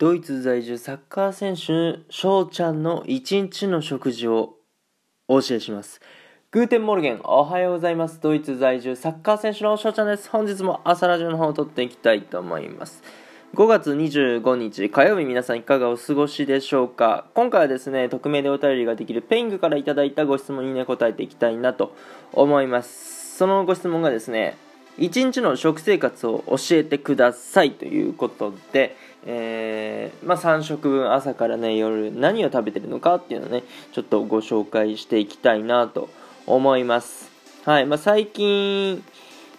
[0.00, 4.54] ドイツ在住サッカー選手翔ちゃんの一日の食事を
[5.28, 6.00] お教えします。
[6.52, 8.18] Guten Morgen おはようございます。
[8.18, 10.30] ドイツ在住サッカー選手の翔ちゃんです。
[10.30, 13.02] 本日も朝ラジオの方を録っていきたいと思います。
[13.54, 17.26] 5月25日火曜日皆さんいかがお過ごしでしょうか。
[17.34, 21.94] 今回はですね匿名でお便りができる Peing からいただいたご質問にね答えていきたいなと
[22.32, 23.36] 思います。
[23.36, 24.56] そのご質問がですね
[24.98, 28.96] 一日の食生活を教えてくださいということで、
[29.26, 33.62] えー、まあ、3食分朝からね夜何を食べてるのかっていうのをね
[33.92, 36.08] ちょっとご紹介していきたいなと
[36.46, 37.30] 思います。
[37.64, 39.04] はいまあ、最近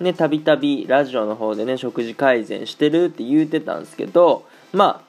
[0.00, 5.08] ねたびたびラジオの方でね食事改善してるって言うてたんですけどまあ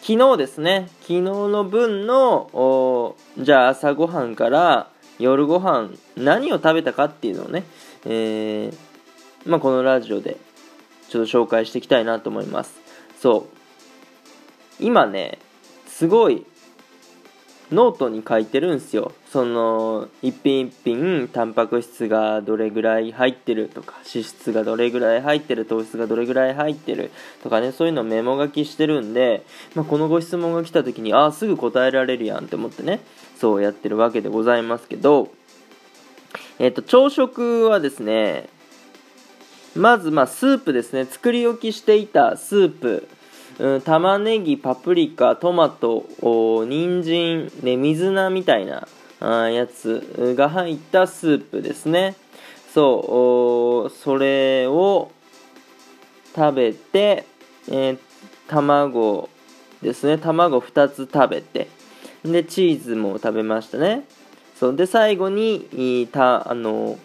[0.00, 7.64] 昨日ですね昨日の分のじゃあ朝ごはんから夜ご飯何を食べたかっていうのをね、
[8.06, 8.93] えー
[9.46, 10.36] まあ、このラジオで
[11.08, 12.80] ちょっと紹介していきたいなと思います。
[13.20, 13.54] そう。
[14.80, 15.38] 今ね
[15.86, 16.44] すごい
[17.70, 19.12] ノートに書いてるんですよ。
[19.30, 27.10] その一品一品タンパク質がどれぐらい入ってるとか脂質がどれぐらい入ってる糖質がどれぐらい入ってる
[27.42, 33.00] とかねそういうのメモ書きしてるんで、まあ、このご質問が来た時にああすぐ答えられるやんって思ってね
[33.36, 35.30] そうやってるわけでございますけど
[36.60, 38.48] えっ、と朝食はですね
[39.76, 41.04] まず、まあ、スープですね。
[41.04, 43.08] 作り置きしていたスープ、
[43.58, 46.06] うん、玉ねぎパプリカトマト
[46.64, 48.86] 人参ね水菜みたいな
[49.20, 52.14] あやつが入ったスープですね。
[52.72, 55.10] そうそれを
[56.34, 57.24] 食べて、
[57.68, 57.98] えー、
[58.48, 59.28] 卵
[59.82, 60.18] ですね。
[60.18, 61.68] 卵2つ食べて。
[62.24, 64.04] でチーズも食べましたね。
[64.56, 66.98] そうで最後にたあの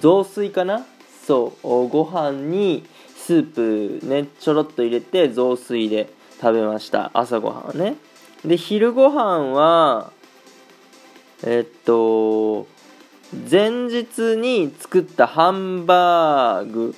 [0.00, 0.84] 雑炊かな？
[1.26, 2.84] そうご飯に
[3.16, 6.08] スープねちょろっと入れて雑炊で
[6.40, 7.10] 食べました。
[7.14, 7.96] 朝ごはんはね。
[8.44, 10.12] で昼ご飯は
[11.44, 12.68] えっと
[13.50, 16.94] 前日に作ったハンバーグ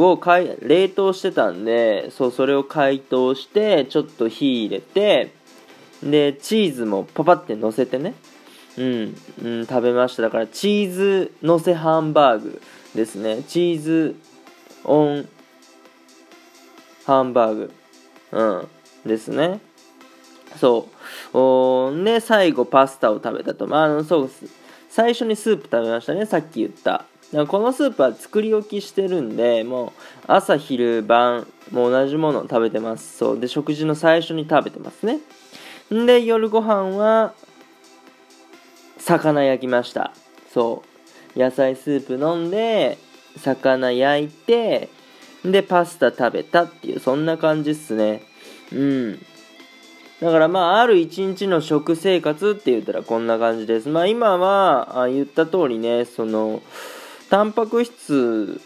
[0.00, 0.20] を
[0.62, 5.32] 冷凍してたんでそうそれを解凍してちょっと火入れて
[6.04, 8.14] でチーズもパパって乗せてね。
[8.76, 10.22] うん、うん、食べました。
[10.22, 12.62] だからチーズのせハンバーグ。
[12.94, 13.42] ですね。
[13.48, 14.16] チーズ
[14.84, 15.28] オン
[17.04, 17.72] ハンバーグ。
[18.32, 18.68] うん。
[19.06, 19.60] ですね。
[20.56, 20.88] そ
[21.32, 21.38] う。
[21.38, 23.66] おで最後パスタを食べたと。
[23.66, 24.30] まああのそう
[24.88, 26.24] 最初にスープ食べましたね。
[26.26, 27.04] さっき言った。
[27.48, 29.90] このスープは作り置きしてるんでもう
[30.28, 33.18] 朝昼晩も同じものを食べてます。
[33.18, 33.40] そう。
[33.40, 35.18] で食事の最初に食べてますね。
[35.90, 37.34] で夜ご飯は
[38.98, 40.12] 魚焼きました。
[40.52, 40.93] そう。
[41.36, 42.98] 野菜スープ飲んで
[43.36, 44.88] 魚焼いて
[45.44, 48.22] でパスタ食べたっていうそんな感じっすね。
[48.72, 49.26] うん。
[50.20, 53.88] だからまあある一日の食生活って言ったらこんな感じです。
[53.88, 56.62] まあ今はあ言った通りねその
[57.28, 58.60] タンパク質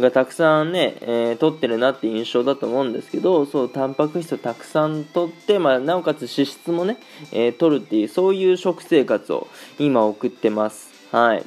[0.00, 6.98] がたくさんね、えー、取ってるなって印象だと思うんですけどそうタンパク質をたくさん取って、まあ、なおかつ脂質もね、
[7.32, 10.90] えー、取るっていうそういう食生活を今送ってます。
[11.12, 11.44] はい。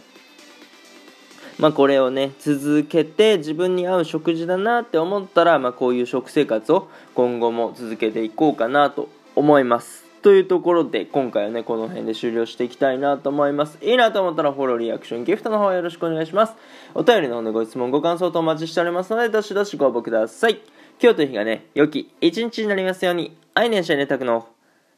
[1.60, 10.06] まあ、これをね続けて自分に合う食事だなって思ったら、まあ、こういう食生活を今後も続けていこうかなと思います。
[10.22, 13.78] というところで今回はねこの辺で終了していきたいなと思います。
[13.82, 16.54] いいなと思ったらフォローリアクションギフトの方よろしくお願いします。
[16.94, 20.62] お便りの方でご質問ご感想とお待ちしておりますのでどしどしご応募ください。
[21.02, 23.36] 今日という日がね良き一日になりますように。
[23.56, 24.48] アイネンシャイネタクの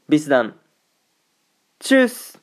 [0.10, 0.56] ビスダン。
[1.80, 2.41] チュース。